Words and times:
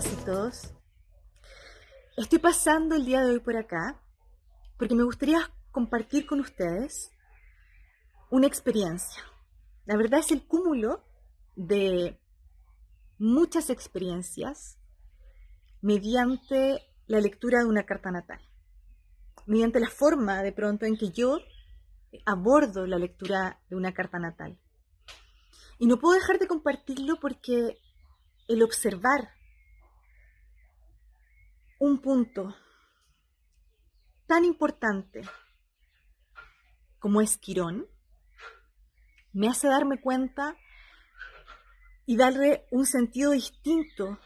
¿cómo 0.00 0.08
están 0.08 0.10
todas 0.10 0.12
y 0.12 0.24
todos? 0.24 0.74
Estoy 2.16 2.38
pasando 2.38 2.94
el 2.94 3.04
día 3.04 3.20
de 3.22 3.32
hoy 3.32 3.40
por 3.40 3.56
acá 3.56 4.00
porque 4.78 4.94
me 4.94 5.04
gustaría 5.04 5.38
compartir 5.72 6.26
con 6.26 6.40
ustedes 6.40 7.10
una 8.30 8.46
experiencia. 8.46 9.22
La 9.84 9.96
verdad 9.96 10.20
es 10.20 10.30
el 10.30 10.46
cúmulo 10.46 11.04
de 11.56 12.18
muchas 13.18 13.68
experiencias 13.68 14.78
mediante 15.82 16.80
la 17.06 17.20
lectura 17.20 17.58
de 17.60 17.66
una 17.66 17.84
carta 17.84 18.10
natal, 18.10 18.40
mediante 19.46 19.80
la 19.80 19.90
forma 19.90 20.42
de 20.42 20.52
pronto 20.52 20.86
en 20.86 20.96
que 20.96 21.10
yo 21.10 21.38
abordo 22.24 22.86
la 22.86 22.98
lectura 22.98 23.60
de 23.68 23.76
una 23.76 23.92
carta 23.92 24.18
natal. 24.18 24.58
Y 25.78 25.86
no 25.86 25.98
puedo 25.98 26.14
dejar 26.14 26.38
de 26.38 26.46
compartirlo 26.46 27.18
porque 27.20 27.78
el 28.48 28.62
observar 28.62 29.39
un 31.80 31.98
punto 31.98 32.54
tan 34.26 34.44
importante 34.44 35.22
como 36.98 37.22
es 37.22 37.38
Quirón, 37.38 37.86
me 39.32 39.48
hace 39.48 39.66
darme 39.66 39.98
cuenta 39.98 40.56
y 42.04 42.18
darle 42.18 42.66
un 42.70 42.84
sentido 42.84 43.30
distinto 43.30 44.18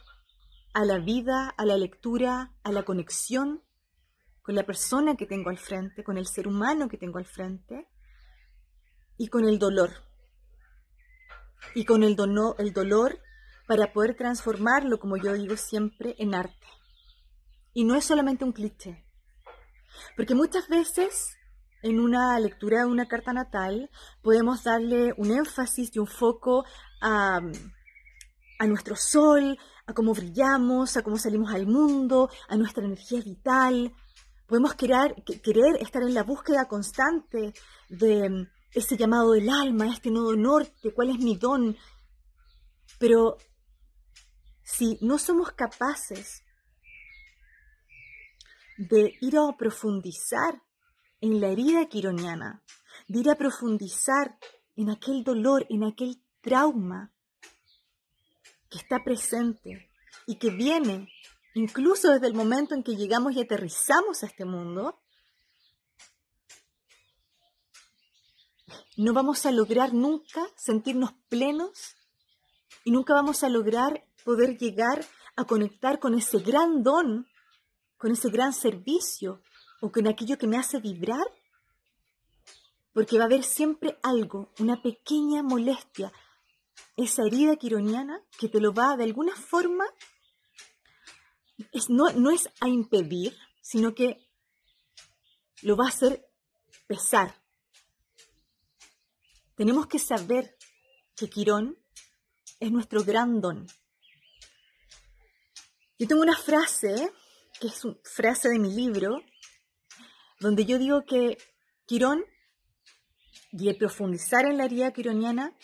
a 0.72 0.84
la 0.84 0.98
vida, 0.98 1.54
a 1.56 1.64
la 1.64 1.76
lectura, 1.76 2.52
a 2.64 2.72
la 2.72 2.82
conexión 2.82 3.62
con 4.42 4.56
la 4.56 4.66
persona 4.66 5.16
que 5.16 5.26
tengo 5.26 5.48
al 5.48 5.58
frente, 5.58 6.02
con 6.02 6.18
el 6.18 6.26
ser 6.26 6.48
humano 6.48 6.88
que 6.88 6.98
tengo 6.98 7.18
al 7.18 7.24
frente 7.24 7.88
y 9.16 9.28
con 9.28 9.44
el 9.44 9.60
dolor. 9.60 9.90
Y 11.76 11.84
con 11.84 12.02
el, 12.02 12.16
el 12.58 12.72
dolor 12.72 13.20
para 13.68 13.92
poder 13.92 14.16
transformarlo, 14.16 14.98
como 14.98 15.16
yo 15.16 15.32
digo 15.34 15.56
siempre, 15.56 16.16
en 16.18 16.34
arte. 16.34 16.66
Y 17.74 17.84
no 17.84 17.96
es 17.96 18.04
solamente 18.04 18.44
un 18.44 18.52
cliché. 18.52 19.04
Porque 20.16 20.34
muchas 20.34 20.68
veces 20.68 21.36
en 21.82 22.00
una 22.00 22.38
lectura 22.38 22.78
de 22.78 22.86
una 22.86 23.06
carta 23.06 23.32
natal 23.32 23.90
podemos 24.22 24.64
darle 24.64 25.12
un 25.18 25.30
énfasis 25.30 25.94
y 25.94 25.98
un 25.98 26.06
foco 26.06 26.64
a, 27.02 27.40
a 28.58 28.66
nuestro 28.66 28.96
sol, 28.96 29.58
a 29.86 29.92
cómo 29.92 30.14
brillamos, 30.14 30.96
a 30.96 31.02
cómo 31.02 31.18
salimos 31.18 31.52
al 31.52 31.66
mundo, 31.66 32.30
a 32.48 32.56
nuestra 32.56 32.84
energía 32.84 33.20
vital. 33.20 33.92
Podemos 34.46 34.74
querer, 34.74 35.14
querer 35.42 35.76
estar 35.80 36.02
en 36.02 36.14
la 36.14 36.22
búsqueda 36.22 36.68
constante 36.68 37.52
de 37.88 38.48
ese 38.72 38.96
llamado 38.96 39.32
del 39.32 39.48
alma, 39.48 39.88
este 39.88 40.10
nodo 40.10 40.36
norte, 40.36 40.94
cuál 40.94 41.10
es 41.10 41.18
mi 41.18 41.36
don. 41.36 41.76
Pero 42.98 43.36
si 44.62 44.98
no 45.02 45.18
somos 45.18 45.52
capaces 45.52 46.43
de 48.76 49.16
ir 49.20 49.36
a 49.38 49.56
profundizar 49.56 50.62
en 51.20 51.40
la 51.40 51.48
herida 51.48 51.86
quironiana, 51.86 52.62
de 53.08 53.20
ir 53.20 53.30
a 53.30 53.36
profundizar 53.36 54.38
en 54.76 54.90
aquel 54.90 55.24
dolor, 55.24 55.66
en 55.70 55.84
aquel 55.84 56.20
trauma 56.40 57.12
que 58.70 58.78
está 58.78 59.02
presente 59.04 59.90
y 60.26 60.36
que 60.36 60.50
viene 60.50 61.08
incluso 61.54 62.10
desde 62.10 62.26
el 62.26 62.34
momento 62.34 62.74
en 62.74 62.82
que 62.82 62.96
llegamos 62.96 63.34
y 63.34 63.40
aterrizamos 63.40 64.22
a 64.22 64.26
este 64.26 64.44
mundo, 64.44 65.00
no 68.96 69.12
vamos 69.12 69.46
a 69.46 69.52
lograr 69.52 69.94
nunca 69.94 70.44
sentirnos 70.56 71.14
plenos 71.28 71.96
y 72.84 72.90
nunca 72.90 73.14
vamos 73.14 73.42
a 73.44 73.48
lograr 73.48 74.04
poder 74.24 74.58
llegar 74.58 75.04
a 75.36 75.44
conectar 75.44 75.98
con 75.98 76.14
ese 76.14 76.38
gran 76.38 76.82
don, 76.82 77.26
con 78.04 78.12
ese 78.12 78.28
gran 78.28 78.52
servicio 78.52 79.40
o 79.80 79.90
con 79.90 80.06
aquello 80.06 80.36
que 80.36 80.46
me 80.46 80.58
hace 80.58 80.78
vibrar, 80.78 81.24
porque 82.92 83.16
va 83.16 83.22
a 83.22 83.26
haber 83.28 83.42
siempre 83.42 83.98
algo, 84.02 84.52
una 84.58 84.82
pequeña 84.82 85.42
molestia, 85.42 86.12
esa 86.98 87.22
herida 87.22 87.56
quironiana 87.56 88.22
que 88.38 88.50
te 88.50 88.60
lo 88.60 88.74
va 88.74 88.98
de 88.98 89.04
alguna 89.04 89.34
forma, 89.34 89.86
no, 91.88 92.10
no 92.10 92.30
es 92.30 92.50
a 92.60 92.68
impedir, 92.68 93.34
sino 93.62 93.94
que 93.94 94.28
lo 95.62 95.74
va 95.74 95.86
a 95.86 95.88
hacer 95.88 96.28
pesar. 96.86 97.42
Tenemos 99.54 99.86
que 99.86 99.98
saber 99.98 100.58
que 101.16 101.30
Quirón 101.30 101.78
es 102.60 102.70
nuestro 102.70 103.02
gran 103.02 103.40
don. 103.40 103.66
Yo 105.98 106.06
tengo 106.06 106.20
una 106.20 106.36
frase, 106.36 107.10
que 107.60 107.68
es 107.68 107.84
una 107.84 107.96
frase 108.04 108.48
de 108.48 108.58
mi 108.58 108.74
libro, 108.74 109.20
donde 110.40 110.64
yo 110.64 110.78
digo 110.78 111.04
que 111.04 111.38
Quirón, 111.86 112.24
y 113.52 113.68
el 113.68 113.76
profundizar 113.76 114.46
en 114.46 114.58
la 114.58 114.64
herida 114.64 114.92
quironiana, 114.92 115.56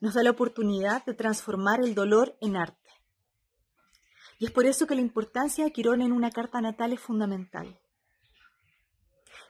nos 0.00 0.14
da 0.14 0.22
la 0.22 0.30
oportunidad 0.30 1.04
de 1.04 1.14
transformar 1.14 1.80
el 1.80 1.94
dolor 1.94 2.36
en 2.40 2.56
arte. 2.56 2.90
Y 4.38 4.46
es 4.46 4.50
por 4.50 4.66
eso 4.66 4.86
que 4.86 4.94
la 4.94 5.00
importancia 5.00 5.64
de 5.64 5.72
Quirón 5.72 6.02
en 6.02 6.12
una 6.12 6.30
carta 6.30 6.60
natal 6.60 6.92
es 6.92 7.00
fundamental. 7.00 7.80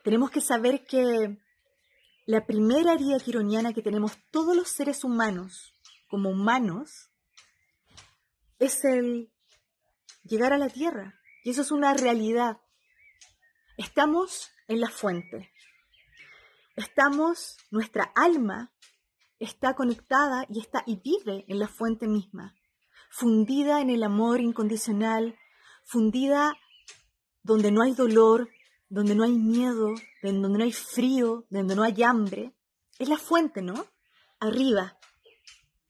Tenemos 0.05 0.31
que 0.31 0.41
saber 0.41 0.85
que 0.85 1.39
la 2.27 2.47
primera 2.47 2.93
herida 2.93 3.19
quironiana 3.19 3.73
que 3.73 3.83
tenemos 3.83 4.13
todos 4.31 4.55
los 4.57 4.69
seres 4.69 5.03
humanos 5.05 5.75
como 6.09 6.31
humanos 6.31 7.11
es 8.59 8.85
el 8.85 9.33
llegar 10.23 10.53
a 10.53 10.59
la 10.59 10.69
tierra. 10.69 11.21
Y 11.45 11.51
eso 11.51 11.63
es 11.63 11.71
una 11.71 11.95
realidad. 11.95 12.61
Estamos 13.77 14.53
en 14.69 14.81
la 14.81 14.89
fuente. 14.89 15.53
Estamos, 16.77 17.59
nuestra 17.71 18.05
alma 18.15 18.73
está 19.39 19.75
conectada 19.75 20.47
y 20.49 20.61
está 20.61 20.85
y 20.87 20.97
vive 20.97 21.45
en 21.49 21.59
la 21.59 21.69
fuente 21.69 22.07
misma, 22.07 22.55
fundida 23.11 23.81
en 23.81 23.91
el 23.91 24.05
amor 24.05 24.41
incondicional, 24.41 25.37
fundida 25.85 26.57
donde 27.43 27.73
no 27.73 27.83
hay 27.83 27.93
dolor, 27.93 28.49
donde 28.89 29.15
no 29.15 29.25
hay 29.25 29.33
miedo, 29.33 29.95
donde 30.23 30.59
no 30.59 30.65
hay 30.65 30.73
frío, 30.73 31.45
donde 31.51 31.75
no 31.75 31.83
hay 31.83 32.03
hambre. 32.03 32.55
Es 32.99 33.09
la 33.09 33.19
fuente, 33.19 33.63
¿no? 33.63 33.87
Arriba, 34.39 34.99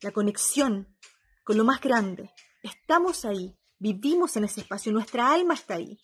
la 0.01 0.11
conexión 0.11 0.97
con 1.43 1.57
lo 1.57 1.63
más 1.63 1.79
grande. 1.79 2.31
Estamos 2.63 3.23
ahí, 3.23 3.55
vivimos 3.83 4.37
en 4.37 4.45
ese 4.45 4.61
espacio, 4.61 4.93
nuestra 4.93 5.33
alma 5.33 5.55
está 5.55 5.73
ahí. 5.73 5.99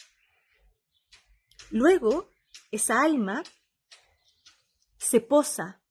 Luego, 1.71 2.29
esa 2.71 3.01
alma 3.01 3.41
se 4.97 5.21
posa, 5.21 5.81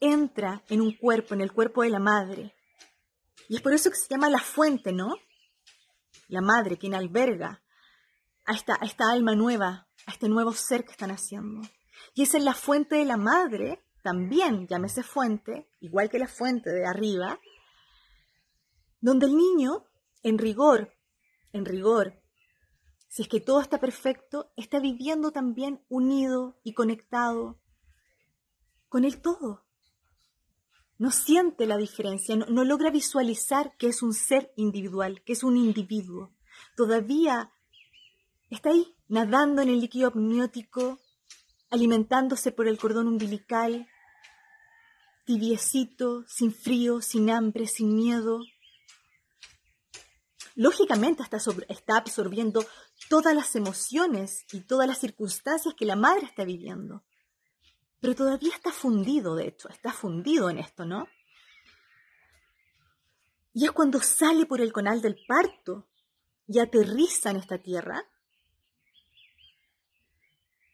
entra 0.00 0.64
en 0.68 0.80
un 0.80 0.96
cuerpo, 0.96 1.34
en 1.34 1.40
el 1.40 1.52
cuerpo 1.52 1.82
de 1.82 1.90
la 1.90 2.00
madre. 2.00 2.52
Y 3.48 3.54
es 3.54 3.62
por 3.62 3.72
eso 3.72 3.90
que 3.90 3.96
se 3.96 4.08
llama 4.08 4.28
la 4.28 4.40
fuente, 4.40 4.92
¿no? 4.92 5.14
La 6.26 6.40
madre, 6.40 6.78
quien 6.78 6.96
alberga 6.96 7.62
a 8.44 8.52
esta, 8.52 8.76
a 8.80 8.84
esta 8.84 9.04
alma 9.12 9.36
nueva, 9.36 9.86
a 10.06 10.10
este 10.10 10.28
nuevo 10.28 10.52
ser 10.52 10.84
que 10.84 10.90
están 10.90 11.12
haciendo. 11.12 11.60
Y 12.14 12.22
es 12.22 12.34
en 12.34 12.44
la 12.44 12.54
fuente 12.54 12.96
de 12.96 13.04
la 13.04 13.16
madre 13.16 13.84
también 14.02 14.66
llámese 14.66 15.04
fuente, 15.04 15.70
igual 15.80 16.10
que 16.10 16.18
la 16.18 16.26
fuente 16.26 16.70
de 16.70 16.86
arriba, 16.86 17.40
donde 19.00 19.26
el 19.26 19.36
niño, 19.36 19.86
en 20.22 20.38
rigor, 20.38 20.93
en 21.54 21.64
rigor, 21.64 22.20
si 23.08 23.22
es 23.22 23.28
que 23.28 23.40
todo 23.40 23.60
está 23.60 23.78
perfecto, 23.78 24.50
está 24.56 24.80
viviendo 24.80 25.30
también 25.30 25.80
unido 25.88 26.58
y 26.64 26.74
conectado 26.74 27.60
con 28.88 29.04
el 29.04 29.22
todo. 29.22 29.64
No 30.98 31.12
siente 31.12 31.66
la 31.66 31.76
diferencia, 31.76 32.34
no, 32.34 32.64
logra 32.64 32.90
visualizar 32.90 33.76
que 33.76 33.86
es 33.86 34.02
un 34.02 34.14
ser 34.14 34.52
individual, 34.56 35.22
que 35.22 35.32
es 35.32 35.44
un 35.44 35.56
individuo. 35.56 36.34
Todavía 36.76 37.52
está 38.50 38.70
ahí, 38.70 38.96
nadando 39.06 39.62
en 39.62 39.68
el 39.68 39.80
líquido 39.80 40.08
amniótico, 40.08 40.98
alimentándose 41.70 42.50
por 42.50 42.66
el 42.66 42.78
cordón 42.78 43.06
umbilical, 43.06 43.86
tibiecito, 45.24 46.24
sin 46.26 46.52
frío, 46.52 47.00
sin 47.00 47.30
hambre, 47.30 47.68
sin 47.68 47.94
miedo. 47.94 48.40
Lógicamente 50.56 51.22
está, 51.22 51.96
absorbiendo 51.96 52.64
todas 53.08 53.34
las 53.34 53.56
emociones 53.56 54.44
y 54.52 54.60
todas 54.60 54.86
las 54.86 54.98
circunstancias 54.98 55.74
que 55.74 55.84
la 55.84 55.96
madre 55.96 56.26
está 56.26 56.44
viviendo. 56.44 57.02
Pero 58.00 58.14
todavía 58.14 58.54
está 58.54 58.70
fundido, 58.70 59.34
de 59.34 59.48
hecho, 59.48 59.68
está 59.68 59.92
fundido 59.92 60.50
en 60.50 60.58
esto, 60.58 60.84
¿no? 60.84 61.08
Y 63.52 63.64
es 63.64 63.72
cuando 63.72 64.00
sale 64.00 64.46
por 64.46 64.60
el 64.60 64.72
conal 64.72 65.00
del 65.00 65.16
parto 65.26 65.88
y 66.46 66.60
aterriza 66.60 67.30
en 67.30 67.36
esta 67.36 67.58
tierra, 67.58 68.04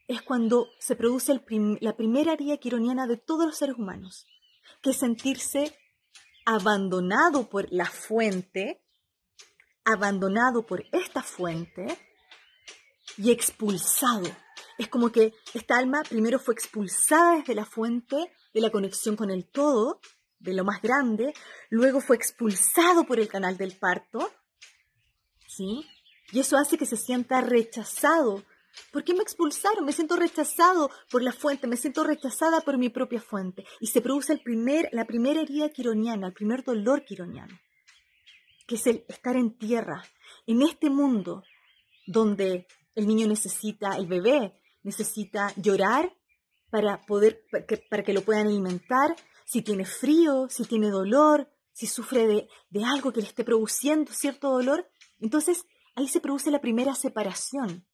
es 0.09 0.23
cuando 0.23 0.69
se 0.79 0.97
produce 0.97 1.41
la 1.81 1.97
primera 1.97 2.33
herida 2.33 2.57
quironiana 2.57 3.07
de 3.07 3.17
todos 3.17 3.47
los 3.47 3.57
seres 3.57 3.77
humanos 3.77 4.27
que 4.83 4.93
sentirse 4.93 5.79
abandonado 6.45 7.49
por 7.49 7.71
la 7.71 7.87
fuente 7.87 8.83
abandonado 9.85 10.67
por 10.67 10.85
esta 10.93 11.23
fuente 11.23 11.99
y 13.17 13.31
expulsado. 13.31 14.29
Es 14.79 14.89
como 14.89 15.11
que 15.11 15.35
esta 15.55 15.77
alma 15.77 16.03
primero 16.03 16.39
fue 16.39 16.55
expulsada 16.55 17.37
desde 17.37 17.55
la 17.55 17.65
fuente 17.65 18.17
de 18.55 18.61
la 18.61 18.71
conexión 18.71 19.17
con 19.17 19.31
el 19.31 19.47
todo, 19.47 20.01
de 20.39 20.55
lo 20.55 20.65
más 20.65 20.81
grande, 20.81 21.35
luego 21.69 22.01
fue 22.01 22.17
expulsado 22.17 23.05
por 23.05 23.21
el 23.21 23.29
canal 23.29 23.57
del 23.57 23.77
parto, 23.77 24.31
¿sí? 25.47 25.87
Y 26.33 26.41
eso 26.41 26.57
hace 26.57 26.79
que 26.79 26.87
se 26.87 26.97
sienta 26.97 27.41
rechazado. 27.41 28.43
¿Por 28.93 29.05
qué 29.05 29.15
me 29.15 29.23
expulsaron? 29.23 29.85
Me 29.85 29.93
siento 29.93 30.17
rechazado 30.17 30.91
por 31.11 31.23
la 31.23 31.33
fuente, 31.33 31.67
me 31.67 31.77
siento 31.77 32.05
rechazada 32.05 32.61
por 32.61 32.79
mi 32.79 32.89
propia 32.89 33.21
fuente. 33.21 33.67
Y 33.81 33.89
se 33.89 34.01
produce 34.01 34.33
el 34.33 34.41
primer, 34.41 34.89
la 34.93 35.05
primera 35.05 35.41
herida 35.43 35.69
quironiana, 35.71 36.29
el 36.29 36.33
primer 36.33 36.65
dolor 36.65 37.05
quironiano, 37.05 37.59
que 38.71 38.77
es 38.77 38.87
el 38.87 39.05
estar 39.09 39.35
en 39.35 39.59
tierra, 39.59 40.05
en 40.47 40.63
este 40.63 40.91
mundo 40.91 41.43
donde 42.07 42.69
el 42.95 43.09
niño 43.09 43.27
necesita, 43.27 43.97
el 43.97 44.07
bebé 44.07 44.55
necesita 44.85 45.53
llorar 45.57 46.17
para 46.71 47.05
poder, 47.05 47.43
para 47.91 48.05
que, 48.05 48.13
lo 48.13 48.23
puedan 48.23 48.47
alimentar, 48.47 49.17
si 49.45 49.63
tiene 49.63 49.85
frío, 49.85 50.47
si 50.49 50.63
tiene 50.67 50.89
dolor, 50.89 51.51
si 51.73 51.89
sufre 51.89 52.29
de, 52.29 52.49
de 52.69 52.85
algo 52.85 53.13
que 53.13 53.23
le 53.23 53.27
esté 53.27 53.43
produciendo 53.43 54.13
cierto 54.13 54.53
dolor. 54.53 54.89
Entonces 55.19 55.67
ahí 55.97 56.07
se 56.07 56.21
produce 56.21 56.53
la 56.53 56.61
primera 56.61 56.95
separación. 56.95 57.85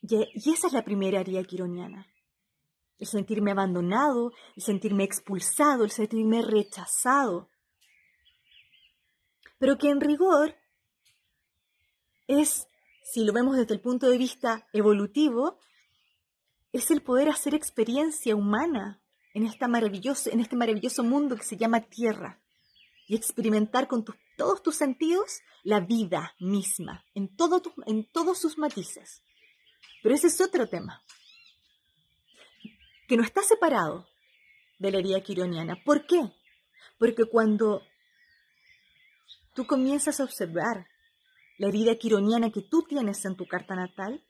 Y, 0.00 0.52
esa 0.52 0.68
es 0.68 0.72
la 0.72 0.84
primera 0.84 1.22
herida 1.22 1.42
quironiana. 1.42 2.06
El 3.00 3.08
sentirme 3.08 3.50
abandonado, 3.50 4.30
el 4.54 4.62
sentirme 4.62 5.02
expulsado, 5.02 5.82
el 5.82 5.90
sentirme 5.90 6.40
rechazado. 6.40 7.50
Pero 9.64 9.78
que 9.78 9.88
en 9.88 10.02
rigor 10.02 10.54
es, 12.26 12.68
si 13.02 13.24
lo 13.24 13.32
vemos 13.32 13.56
desde 13.56 13.72
el 13.72 13.80
punto 13.80 14.10
de 14.10 14.18
vista 14.18 14.68
evolutivo, 14.74 15.58
es 16.74 16.90
el 16.90 17.00
poder 17.00 17.30
hacer 17.30 17.54
experiencia 17.54 18.36
humana 18.36 19.00
en, 19.32 19.46
esta 19.46 19.66
maravilloso, 19.66 20.28
en 20.30 20.40
este 20.40 20.54
maravilloso 20.54 21.02
mundo 21.02 21.34
que 21.34 21.44
se 21.44 21.56
llama 21.56 21.80
Tierra 21.80 22.42
y 23.08 23.16
experimentar 23.16 23.88
con 23.88 24.04
todos 24.36 24.62
tus 24.62 24.76
sentidos 24.76 25.40
la 25.62 25.80
vida 25.80 26.34
misma, 26.38 27.02
en, 27.14 27.34
en 27.86 28.04
todos 28.12 28.38
sus 28.38 28.58
matices. 28.58 29.22
Pero 30.02 30.14
ese 30.14 30.26
es 30.26 30.42
otro 30.42 30.68
tema, 30.68 31.02
que 33.08 33.16
no 33.16 33.22
está 33.22 33.42
separado 33.42 34.06
de 34.78 34.90
la 34.90 34.98
herida 34.98 35.22
quironiana. 35.22 35.82
¿Por 35.86 36.04
qué? 36.04 36.20
Porque 36.98 37.24
cuando 37.24 37.80
tú 39.54 39.66
comienzas 39.66 40.20
a 40.20 40.24
observar 40.24 40.86
la 41.58 41.68
herida 41.68 41.96
quironiana 41.96 42.50
que 42.50 42.62
tú 42.62 42.82
tienes 42.82 43.24
en 43.24 43.36
tu 43.36 43.46
carta 43.46 43.74
natal, 43.74 44.24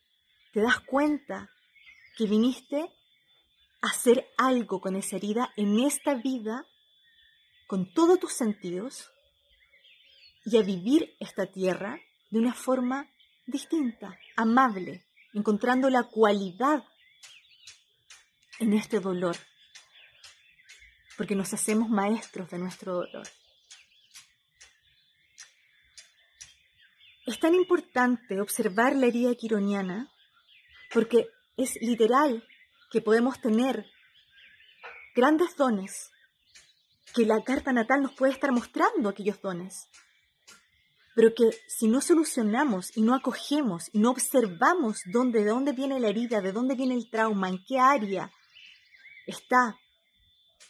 te 0.52 0.60
das 0.60 0.80
cuenta 0.80 1.50
que 2.16 2.26
viniste 2.26 2.80
a 3.80 3.88
hacer 3.88 4.28
algo 4.36 4.80
con 4.80 4.94
esa 4.96 5.16
herida 5.16 5.52
en 5.56 5.80
esta 5.80 6.14
vida, 6.14 6.66
con 7.66 7.92
todos 7.92 8.20
tus 8.20 8.34
sentidos, 8.34 9.10
y 10.44 10.58
a 10.58 10.62
vivir 10.62 11.16
esta 11.20 11.46
tierra 11.46 11.98
de 12.30 12.38
una 12.38 12.52
forma 12.52 13.10
distinta, 13.46 14.18
amable, 14.36 15.06
encontrando 15.32 15.88
la 15.88 16.04
cualidad 16.04 16.84
en 18.58 18.74
este 18.74 19.00
dolor, 19.00 19.36
porque 21.16 21.34
nos 21.34 21.52
hacemos 21.54 21.88
maestros 21.88 22.50
de 22.50 22.58
nuestro 22.58 22.94
dolor. 22.94 23.26
Es 27.26 27.38
tan 27.38 27.54
importante 27.54 28.40
observar 28.40 28.94
la 28.94 29.06
herida 29.06 29.34
quironiana 29.34 30.10
porque 30.92 31.26
es 31.56 31.76
literal 31.80 32.46
que 32.90 33.00
podemos 33.00 33.40
tener 33.40 33.86
grandes 35.14 35.56
dones, 35.56 36.10
que 37.14 37.24
la 37.24 37.42
carta 37.42 37.72
natal 37.72 38.02
nos 38.02 38.14
puede 38.14 38.32
estar 38.32 38.52
mostrando 38.52 39.08
aquellos 39.08 39.40
dones, 39.40 39.88
pero 41.14 41.32
que 41.34 41.50
si 41.66 41.88
no 41.88 42.00
solucionamos 42.00 42.94
y 42.96 43.02
no 43.02 43.14
acogemos 43.14 43.88
y 43.92 44.00
no 44.00 44.10
observamos 44.10 45.00
dónde, 45.06 45.44
de 45.44 45.50
dónde 45.50 45.72
viene 45.72 46.00
la 46.00 46.08
herida, 46.08 46.40
de 46.40 46.52
dónde 46.52 46.74
viene 46.74 46.94
el 46.94 47.08
trauma, 47.08 47.48
en 47.48 47.64
qué 47.66 47.78
área 47.78 48.30
está 49.26 49.78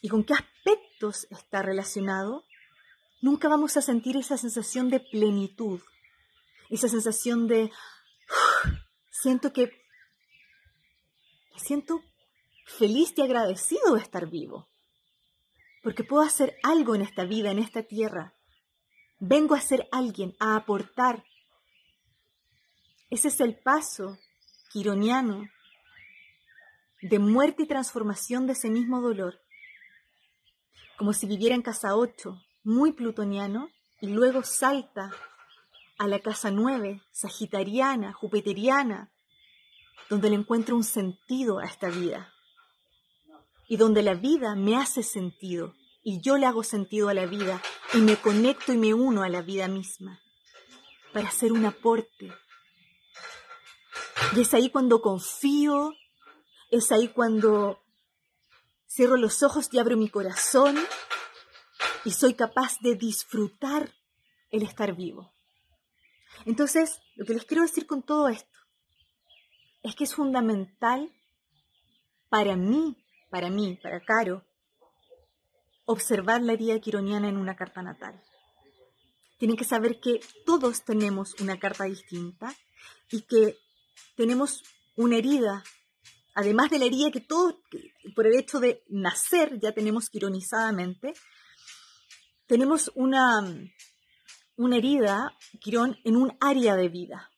y 0.02 0.08
con 0.08 0.22
qué 0.22 0.34
aspectos 0.34 1.26
está 1.30 1.62
relacionado, 1.62 2.44
nunca 3.22 3.48
vamos 3.48 3.76
a 3.76 3.82
sentir 3.82 4.16
esa 4.16 4.36
sensación 4.36 4.90
de 4.90 5.00
plenitud, 5.00 5.80
esa 6.74 6.88
sensación 6.88 7.46
de 7.46 7.70
siento 9.10 9.52
que 9.52 9.66
me 11.52 11.58
siento 11.58 12.02
feliz 12.66 13.14
y 13.16 13.22
agradecido 13.22 13.94
de 13.94 14.00
estar 14.00 14.28
vivo, 14.28 14.68
porque 15.82 16.02
puedo 16.02 16.22
hacer 16.22 16.56
algo 16.62 16.94
en 16.94 17.02
esta 17.02 17.24
vida, 17.24 17.50
en 17.50 17.58
esta 17.58 17.82
tierra. 17.82 18.34
Vengo 19.20 19.54
a 19.54 19.60
ser 19.60 19.88
alguien, 19.92 20.34
a 20.40 20.56
aportar. 20.56 21.24
Ese 23.10 23.28
es 23.28 23.40
el 23.40 23.56
paso 23.56 24.18
quironiano 24.72 25.48
de 27.00 27.18
muerte 27.18 27.62
y 27.62 27.66
transformación 27.66 28.46
de 28.46 28.54
ese 28.54 28.70
mismo 28.70 29.00
dolor, 29.00 29.40
como 30.96 31.12
si 31.12 31.26
viviera 31.26 31.54
en 31.54 31.62
casa 31.62 31.94
8, 31.96 32.42
muy 32.64 32.92
plutoniano, 32.92 33.70
y 34.00 34.08
luego 34.08 34.42
salta 34.42 35.10
a 35.98 36.06
la 36.08 36.20
casa 36.20 36.50
9, 36.50 37.02
sagitariana, 37.12 38.12
jupiteriana, 38.12 39.12
donde 40.10 40.30
le 40.30 40.36
encuentro 40.36 40.76
un 40.76 40.84
sentido 40.84 41.58
a 41.58 41.64
esta 41.64 41.88
vida 41.88 42.32
y 43.68 43.76
donde 43.76 44.02
la 44.02 44.14
vida 44.14 44.54
me 44.54 44.76
hace 44.76 45.02
sentido 45.02 45.74
y 46.02 46.20
yo 46.20 46.36
le 46.36 46.46
hago 46.46 46.62
sentido 46.62 47.08
a 47.08 47.14
la 47.14 47.26
vida 47.26 47.62
y 47.94 47.98
me 47.98 48.16
conecto 48.16 48.72
y 48.72 48.76
me 48.76 48.92
uno 48.92 49.22
a 49.22 49.28
la 49.28 49.42
vida 49.42 49.68
misma 49.68 50.20
para 51.12 51.28
hacer 51.28 51.52
un 51.52 51.64
aporte. 51.64 52.32
Y 54.36 54.40
es 54.40 54.52
ahí 54.52 54.68
cuando 54.68 55.00
confío, 55.00 55.92
es 56.70 56.92
ahí 56.92 57.08
cuando 57.08 57.82
cierro 58.88 59.16
los 59.16 59.42
ojos 59.42 59.68
y 59.72 59.78
abro 59.78 59.96
mi 59.96 60.08
corazón 60.08 60.76
y 62.04 62.10
soy 62.10 62.34
capaz 62.34 62.78
de 62.80 62.96
disfrutar 62.96 63.94
el 64.50 64.62
estar 64.62 64.94
vivo. 64.94 65.33
Entonces, 66.46 67.00
lo 67.16 67.24
que 67.24 67.34
les 67.34 67.44
quiero 67.44 67.62
decir 67.62 67.86
con 67.86 68.02
todo 68.02 68.28
esto 68.28 68.58
es 69.82 69.94
que 69.94 70.04
es 70.04 70.14
fundamental 70.14 71.10
para 72.28 72.56
mí, 72.56 72.96
para 73.30 73.50
mí, 73.50 73.78
para 73.82 74.00
Caro, 74.00 74.44
observar 75.86 76.42
la 76.42 76.52
herida 76.52 76.80
quironiana 76.80 77.28
en 77.28 77.36
una 77.36 77.56
carta 77.56 77.82
natal. 77.82 78.20
Tienen 79.38 79.56
que 79.56 79.64
saber 79.64 80.00
que 80.00 80.20
todos 80.46 80.84
tenemos 80.84 81.34
una 81.40 81.58
carta 81.58 81.84
distinta 81.84 82.54
y 83.10 83.22
que 83.22 83.58
tenemos 84.16 84.62
una 84.96 85.16
herida, 85.16 85.62
además 86.34 86.70
de 86.70 86.78
la 86.78 86.86
herida 86.86 87.10
que 87.10 87.20
todos, 87.20 87.56
por 88.14 88.26
el 88.26 88.36
hecho 88.36 88.60
de 88.60 88.82
nacer, 88.88 89.58
ya 89.60 89.72
tenemos 89.72 90.08
quironizadamente, 90.08 91.14
tenemos 92.46 92.90
una, 92.94 93.40
una 94.56 94.76
herida, 94.76 95.36
Quirón, 95.60 95.98
en 96.04 96.16
un 96.16 96.36
área 96.40 96.76
de 96.76 96.88
vida 96.88 97.30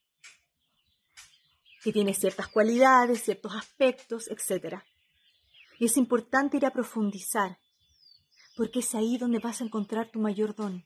que 1.82 1.92
tiene 1.92 2.14
ciertas 2.14 2.48
cualidades, 2.48 3.22
ciertos 3.22 3.54
aspectos, 3.54 4.28
etc. 4.28 4.82
Y 5.78 5.86
es 5.86 5.96
importante 5.96 6.56
ir 6.56 6.66
a 6.66 6.72
profundizar, 6.72 7.58
porque 8.56 8.80
es 8.80 8.94
ahí 8.94 9.18
donde 9.18 9.38
vas 9.38 9.60
a 9.60 9.64
encontrar 9.64 10.10
tu 10.10 10.18
mayor 10.18 10.54
don. 10.54 10.84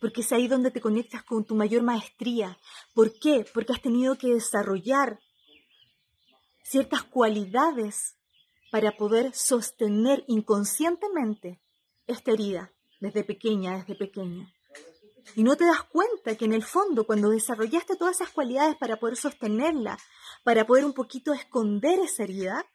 Porque 0.00 0.22
es 0.22 0.32
ahí 0.32 0.48
donde 0.48 0.70
te 0.70 0.80
conectas 0.80 1.22
con 1.22 1.44
tu 1.44 1.54
mayor 1.54 1.82
maestría. 1.82 2.58
¿Por 2.94 3.18
qué? 3.18 3.44
Porque 3.52 3.72
has 3.74 3.82
tenido 3.82 4.16
que 4.16 4.28
desarrollar 4.28 5.20
ciertas 6.62 7.02
cualidades 7.02 8.16
para 8.70 8.96
poder 8.96 9.34
sostener 9.34 10.24
inconscientemente 10.26 11.60
esta 12.06 12.32
herida 12.32 12.72
desde 13.00 13.22
pequeña, 13.22 13.76
desde 13.76 13.94
pequeño. 13.94 14.50
Y 15.36 15.42
no 15.42 15.56
te 15.56 15.64
das 15.64 15.82
cuenta 15.84 16.36
que 16.36 16.44
en 16.44 16.52
el 16.52 16.62
fondo, 16.62 17.06
cuando 17.06 17.30
desarrollaste 17.30 17.96
todas 17.96 18.16
esas 18.16 18.30
cualidades 18.30 18.76
para 18.76 18.98
poder 18.98 19.16
sostenerla, 19.16 19.98
para 20.44 20.66
poder 20.66 20.84
un 20.84 20.92
poquito 20.92 21.32
esconder 21.32 21.98
esa 21.98 22.24
herida, 22.24 22.66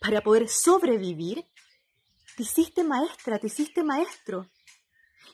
para 0.00 0.20
poder 0.20 0.48
sobrevivir, 0.48 1.46
te 2.36 2.42
hiciste 2.42 2.84
maestra, 2.84 3.38
te 3.38 3.46
hiciste 3.46 3.82
maestro. 3.82 4.50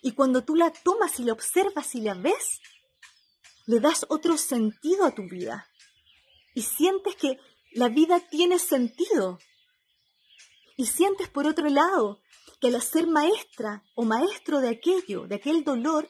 Y 0.02 0.12
cuando 0.12 0.44
tú 0.44 0.54
la 0.54 0.70
tomas 0.70 1.18
y 1.18 1.24
la 1.24 1.32
observas 1.32 1.94
y 1.94 2.00
la 2.00 2.14
ves, 2.14 2.60
le 3.66 3.80
das 3.80 4.06
otro 4.08 4.36
sentido 4.36 5.04
a 5.04 5.14
tu 5.14 5.22
vida. 5.28 5.68
Y 6.54 6.62
sientes 6.62 7.16
que 7.16 7.38
la 7.72 7.88
vida 7.88 8.20
tiene 8.20 8.58
sentido. 8.58 9.38
Y 10.76 10.86
sientes 10.86 11.28
por 11.28 11.46
otro 11.46 11.68
lado 11.68 12.22
que 12.62 12.68
al 12.68 12.80
ser 12.80 13.08
maestra 13.08 13.82
o 13.96 14.04
maestro 14.04 14.60
de 14.60 14.68
aquello, 14.68 15.26
de 15.26 15.34
aquel 15.34 15.64
dolor, 15.64 16.08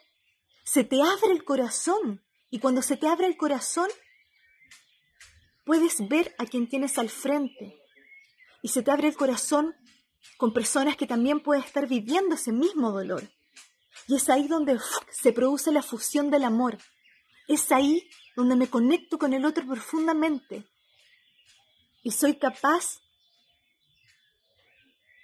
se 0.65 0.85
te 0.85 1.01
abre 1.01 1.33
el 1.33 1.45
corazón. 1.45 2.23
Y 2.51 2.59
cuando 2.59 2.83
se 2.83 2.99
te 2.99 3.09
abre 3.09 3.27
el 3.27 3.39
corazón, 3.39 3.89
puedes 5.65 6.07
ver 6.09 6.35
a 6.37 6.45
quien 6.45 6.69
tienes 6.69 6.99
al 6.99 7.09
frente. 7.09 7.81
Y 8.63 8.69
se 8.69 8.83
te 8.83 8.91
abre 8.91 9.09
el 9.09 9.17
corazón 9.17 9.75
con 10.37 10.53
personas 10.53 10.99
que 10.99 11.07
también 11.07 11.41
pueden 11.41 11.65
estar 11.65 11.89
viviendo 11.89 12.35
ese 12.35 12.53
mismo 12.53 12.93
dolor. 12.93 13.33
Y 14.07 14.17
es 14.17 14.29
ahí 14.29 14.47
donde 14.47 14.79
se 15.11 15.33
produce 15.33 15.73
la 15.73 15.83
fusión 15.83 16.31
del 16.31 16.45
amor. 16.45 16.77
Es 17.49 17.73
ahí 17.73 18.11
donde 18.37 18.57
me 18.57 18.69
conecto 18.69 19.19
con 19.19 19.33
el 19.33 19.47
otro 19.47 19.67
profundamente. 19.67 20.67
Y 22.03 22.11
soy 22.11 22.35
capaz 22.35 23.01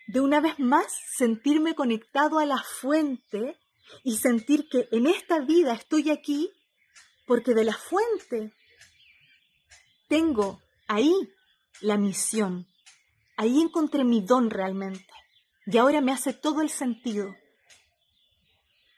de 0.09 0.21
una 0.21 0.41
vez 0.41 0.59
más 0.59 0.87
sentirme 1.17 1.75
conectado 1.75 2.38
a 2.38 2.47
la 2.47 2.62
fuente 2.62 3.59
y 4.03 4.17
sentir 4.17 4.69
que 4.69 4.88
en 4.91 5.07
esta 5.07 5.41
vida 5.41 5.75
estoy 5.75 6.11
aquí 6.11 6.50
porque 7.27 7.55
de 7.55 7.65
la 7.65 7.75
fuente 7.75 8.55
tengo 10.09 10.62
ahí 10.88 11.12
la 11.83 11.99
misión. 11.99 12.67
Ahí 13.37 13.61
encontré 13.61 14.03
mi 14.03 14.23
don 14.23 14.49
realmente. 14.49 15.12
Y 15.67 15.77
ahora 15.77 16.00
me 16.00 16.12
hace 16.12 16.33
todo 16.33 16.62
el 16.62 16.71
sentido. 16.71 17.37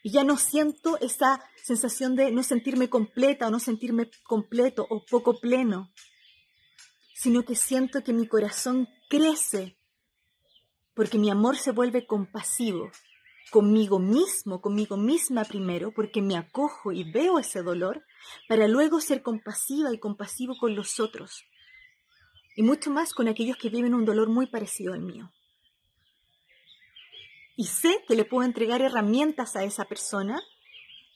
Y 0.05 0.12
ya 0.12 0.23
no 0.23 0.38
siento 0.38 0.97
esa 1.00 1.45
sensación 1.64 2.14
de 2.14 2.31
no 2.31 2.45
sentirme 2.45 2.88
completa 2.88 3.49
o 3.49 3.50
no 3.50 3.59
sentirme 3.59 4.09
completo 4.23 4.87
o 4.88 5.05
poco 5.05 5.40
pleno, 5.40 5.93
sino 7.14 7.45
que 7.45 7.57
siento 7.57 8.05
que 8.05 8.12
mi 8.12 8.29
corazón 8.29 8.88
crece 9.09 9.76
porque 11.00 11.16
mi 11.16 11.30
amor 11.30 11.57
se 11.57 11.73
vuelve 11.73 12.04
compasivo 12.04 12.90
conmigo 13.50 13.99
mismo, 13.99 14.61
conmigo 14.61 14.99
misma 14.99 15.45
primero, 15.45 15.95
porque 15.95 16.21
me 16.21 16.37
acojo 16.37 16.92
y 16.92 17.11
veo 17.11 17.38
ese 17.38 17.62
dolor, 17.62 18.04
para 18.50 18.69
luego 18.69 19.00
ser 19.00 19.23
compasiva 19.23 19.95
y 19.95 19.99
compasivo 19.99 20.59
con 20.59 20.76
los 20.76 21.00
otros, 21.00 21.42
y 22.54 22.62
mucho 22.62 22.90
más 22.90 23.14
con 23.14 23.28
aquellos 23.28 23.57
que 23.57 23.71
viven 23.71 23.95
un 23.95 24.04
dolor 24.04 24.28
muy 24.28 24.47
parecido 24.47 24.92
al 24.92 25.00
mío. 25.00 25.33
Y 27.57 27.64
sé 27.64 28.04
que 28.07 28.14
le 28.14 28.26
puedo 28.26 28.45
entregar 28.45 28.83
herramientas 28.83 29.57
a 29.57 29.64
esa 29.64 29.87
persona, 29.87 30.38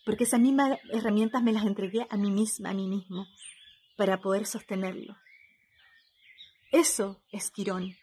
porque 0.07 0.25
esas 0.25 0.41
mismas 0.41 0.79
herramientas 0.93 1.43
me 1.43 1.53
las 1.53 1.67
entregué 1.67 2.07
a 2.09 2.17
mí 2.17 2.31
misma, 2.31 2.71
a 2.71 2.75
mí 2.75 2.89
mismo, 2.89 3.27
para 3.99 4.23
poder 4.23 4.47
sostenerlo. 4.47 5.15
Eso 6.73 7.21
es 7.31 7.51
Quirón. 7.51 7.95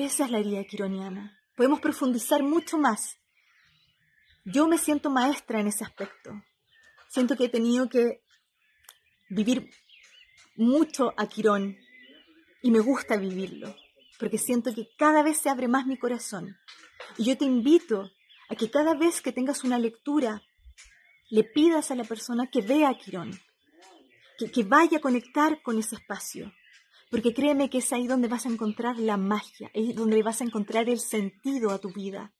Esa 0.00 0.26
es 0.26 0.30
la 0.30 0.38
herida 0.38 0.62
quironiana. 0.62 1.36
Podemos 1.56 1.80
profundizar 1.80 2.40
mucho 2.44 2.78
más. 2.78 3.18
Yo 4.44 4.68
me 4.68 4.78
siento 4.78 5.10
maestra 5.10 5.58
en 5.58 5.66
ese 5.66 5.82
aspecto. 5.82 6.40
Siento 7.08 7.36
que 7.36 7.46
he 7.46 7.48
tenido 7.48 7.88
que 7.88 8.22
vivir 9.28 9.68
mucho 10.54 11.12
a 11.16 11.26
Quirón 11.26 11.76
y 12.62 12.70
me 12.70 12.78
gusta 12.78 13.16
vivirlo, 13.16 13.74
porque 14.20 14.38
siento 14.38 14.72
que 14.72 14.86
cada 14.96 15.24
vez 15.24 15.38
se 15.38 15.50
abre 15.50 15.66
más 15.66 15.84
mi 15.84 15.98
corazón. 15.98 16.56
Y 17.16 17.24
yo 17.24 17.36
te 17.36 17.46
invito 17.46 18.08
a 18.50 18.54
que 18.54 18.70
cada 18.70 18.94
vez 18.94 19.20
que 19.20 19.32
tengas 19.32 19.64
una 19.64 19.80
lectura, 19.80 20.44
le 21.28 21.42
pidas 21.42 21.90
a 21.90 21.96
la 21.96 22.04
persona 22.04 22.46
que 22.46 22.62
vea 22.62 22.90
a 22.90 22.96
Quirón, 22.96 23.32
que, 24.38 24.48
que 24.48 24.62
vaya 24.62 24.98
a 24.98 25.00
conectar 25.00 25.60
con 25.60 25.76
ese 25.76 25.96
espacio, 25.96 26.52
porque 27.10 27.32
créeme 27.32 27.70
que 27.70 27.78
es 27.78 27.92
ahí 27.92 28.06
donde 28.06 28.28
vas 28.28 28.46
a 28.46 28.50
encontrar 28.50 28.98
la 28.98 29.16
magia, 29.16 29.70
es 29.74 29.94
donde 29.94 30.22
vas 30.22 30.40
a 30.40 30.44
encontrar 30.44 30.88
el 30.88 31.00
sentido 31.00 31.70
a 31.70 31.78
tu 31.78 31.92
vida. 31.92 32.32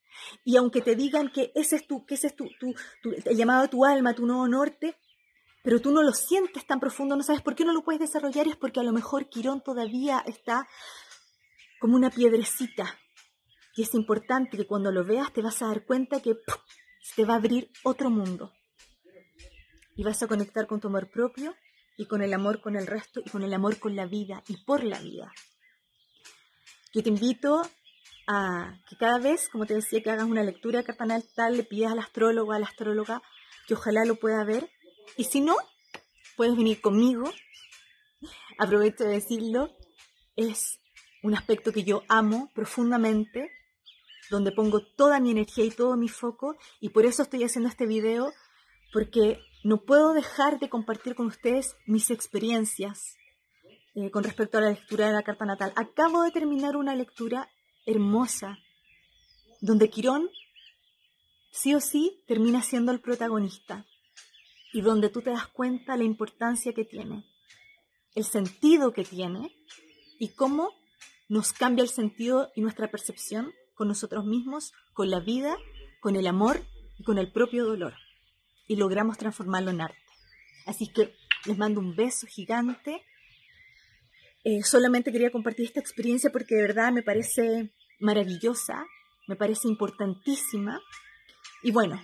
Y 0.43 0.57
aunque 0.57 0.81
te 0.81 0.95
digan 0.95 1.31
que 1.31 1.51
ese 1.55 1.77
es 1.77 1.87
tu, 1.87 2.05
que 2.05 2.15
ese 2.15 2.27
es 2.27 2.35
tu, 2.35 2.45
el 3.03 3.37
llamado 3.37 3.63
a 3.63 3.67
tu 3.67 3.85
alma, 3.85 4.13
tu 4.13 4.25
nuevo 4.25 4.47
norte, 4.47 4.97
pero 5.63 5.81
tú 5.81 5.91
no 5.91 6.03
lo 6.03 6.13
sientes 6.13 6.65
tan 6.65 6.79
profundo, 6.79 7.15
no 7.15 7.23
sabes 7.23 7.41
por 7.41 7.55
qué 7.55 7.65
no 7.65 7.73
lo 7.73 7.83
puedes 7.83 7.99
desarrollar, 7.99 8.47
es 8.47 8.55
porque 8.55 8.79
a 8.79 8.83
lo 8.83 8.93
mejor 8.93 9.29
Quirón 9.29 9.61
todavía 9.61 10.23
está 10.25 10.67
como 11.79 11.95
una 11.95 12.09
piedrecita. 12.09 12.99
Y 13.75 13.83
es 13.83 13.93
importante 13.93 14.57
que 14.57 14.67
cuando 14.67 14.91
lo 14.91 15.05
veas 15.05 15.31
te 15.31 15.41
vas 15.41 15.61
a 15.61 15.67
dar 15.67 15.85
cuenta 15.85 16.21
que 16.21 16.35
se 17.01 17.15
te 17.15 17.25
va 17.25 17.35
a 17.35 17.37
abrir 17.37 17.71
otro 17.83 18.09
mundo. 18.09 18.51
Y 19.95 20.03
vas 20.03 20.21
a 20.23 20.27
conectar 20.27 20.67
con 20.67 20.79
tu 20.79 20.87
amor 20.87 21.09
propio 21.09 21.55
y 21.99 22.05
con 22.05 22.21
el 22.21 22.33
amor 22.33 22.61
con 22.61 22.77
el 22.77 22.87
resto 22.87 23.19
y 23.19 23.29
con 23.29 23.43
el 23.43 23.53
amor 23.53 23.77
con 23.77 23.93
la 23.93 24.05
vida 24.05 24.41
y 24.47 24.55
por 24.63 24.85
la 24.85 24.99
vida. 25.01 25.33
Yo 26.93 27.03
te 27.03 27.09
invito 27.09 27.61
a 28.25 28.79
que 28.87 28.95
cada 28.95 29.19
vez, 29.19 29.49
como 29.51 29.65
te 29.65 29.73
decía, 29.73 30.01
que 30.01 30.09
hagas 30.09 30.25
una 30.25 30.41
lectura 30.41 30.81
cartanal 30.83 31.25
tal, 31.35 31.57
le 31.57 31.63
pidas 31.63 31.91
al 31.91 31.99
astrólogo, 31.99 32.53
a 32.53 32.59
la 32.59 32.67
astróloga, 32.67 33.21
que 33.67 33.73
ojalá 33.73 34.05
lo 34.05 34.15
pueda 34.15 34.45
ver. 34.45 34.71
Y 35.17 35.25
si 35.25 35.41
no, 35.41 35.57
puedes 36.37 36.55
venir 36.55 36.79
conmigo. 36.79 37.29
Aprovecho 38.57 39.03
de 39.03 39.15
decirlo, 39.15 39.75
es 40.37 40.79
un 41.21 41.35
aspecto 41.35 41.73
que 41.73 41.83
yo 41.83 42.03
amo 42.07 42.49
profundamente, 42.55 43.51
donde 44.29 44.53
pongo 44.53 44.79
toda 44.95 45.19
mi 45.19 45.31
energía 45.31 45.65
y 45.65 45.71
todo 45.71 45.97
mi 45.97 46.07
foco, 46.07 46.55
y 46.79 46.89
por 46.89 47.05
eso 47.05 47.23
estoy 47.23 47.43
haciendo 47.43 47.67
este 47.67 47.87
video, 47.87 48.31
porque 48.93 49.41
no 49.63 49.81
puedo 49.81 50.13
dejar 50.13 50.59
de 50.59 50.69
compartir 50.69 51.15
con 51.15 51.27
ustedes 51.27 51.75
mis 51.85 52.11
experiencias 52.11 53.17
eh, 53.95 54.09
con 54.11 54.23
respecto 54.23 54.57
a 54.57 54.61
la 54.61 54.69
lectura 54.69 55.07
de 55.07 55.13
la 55.13 55.23
carta 55.23 55.45
natal. 55.45 55.73
Acabo 55.75 56.23
de 56.23 56.31
terminar 56.31 56.77
una 56.77 56.95
lectura 56.95 57.49
hermosa, 57.85 58.57
donde 59.61 59.89
Quirón 59.89 60.29
sí 61.51 61.75
o 61.75 61.81
sí 61.81 62.23
termina 62.27 62.61
siendo 62.61 62.91
el 62.91 63.01
protagonista 63.01 63.85
y 64.71 64.81
donde 64.81 65.09
tú 65.09 65.21
te 65.21 65.31
das 65.31 65.47
cuenta 65.47 65.97
la 65.97 66.03
importancia 66.03 66.73
que 66.73 66.85
tiene, 66.85 67.25
el 68.15 68.23
sentido 68.23 68.93
que 68.93 69.03
tiene 69.03 69.53
y 70.19 70.29
cómo 70.29 70.71
nos 71.27 71.51
cambia 71.51 71.83
el 71.83 71.89
sentido 71.89 72.51
y 72.55 72.61
nuestra 72.61 72.89
percepción 72.89 73.51
con 73.73 73.87
nosotros 73.87 74.25
mismos, 74.25 74.73
con 74.93 75.09
la 75.09 75.19
vida, 75.19 75.57
con 75.99 76.15
el 76.15 76.27
amor 76.27 76.61
y 76.97 77.03
con 77.03 77.17
el 77.17 77.31
propio 77.31 77.65
dolor 77.65 77.95
y 78.69 78.77
logramos 78.77 79.17
transformarlo 79.17 79.71
en 79.71 79.81
arte. 79.81 79.97
Así 80.65 80.87
que 80.87 81.15
les 81.45 81.57
mando 81.57 81.81
un 81.81 81.95
beso 81.95 82.27
gigante. 82.27 83.03
Eh, 84.45 84.63
solamente 84.63 85.11
quería 85.11 85.31
compartir 85.31 85.65
esta 85.65 85.81
experiencia 85.81 86.29
porque 86.29 86.55
de 86.55 86.61
verdad 86.61 86.93
me 86.93 87.01
parece 87.01 87.73
maravillosa, 87.99 88.85
me 89.27 89.35
parece 89.35 89.67
importantísima. 89.67 90.79
Y 91.63 91.71
bueno, 91.71 92.01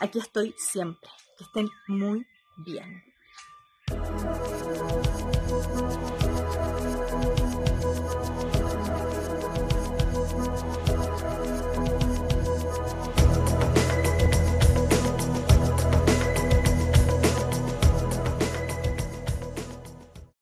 aquí 0.00 0.18
estoy 0.18 0.54
siempre. 0.58 1.08
Que 1.38 1.44
estén 1.44 1.68
muy 1.86 2.26
bien. 2.58 3.04